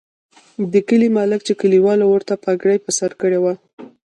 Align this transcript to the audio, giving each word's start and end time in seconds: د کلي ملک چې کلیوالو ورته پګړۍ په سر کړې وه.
د 0.71 0.73
کلي 0.87 1.09
ملک 1.17 1.39
چې 1.47 1.53
کلیوالو 1.61 2.05
ورته 2.09 2.33
پګړۍ 2.43 2.77
په 2.85 2.91
سر 2.97 3.11
کړې 3.21 3.39
وه. 3.43 3.53